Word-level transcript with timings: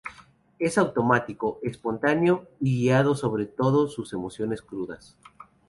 Es 0.57 0.79
automático, 0.79 1.59
espontáneo, 1.61 2.47
y 2.59 2.79
guiado 2.81 3.13
sobre 3.13 3.45
todo 3.45 3.85
por 3.85 3.91
sus 3.93 4.13
emociones 4.13 4.63
crudas. 4.63 5.15